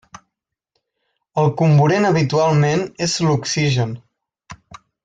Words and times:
El 1.43 1.51
comburent 1.61 2.09
habitualment 2.09 2.85
és 3.09 3.17
l'oxigen. 3.29 3.97